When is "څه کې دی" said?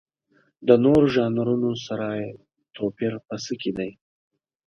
3.43-3.91